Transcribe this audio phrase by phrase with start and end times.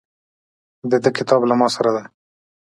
[0.89, 2.03] د ده کتاب له ماسره ده.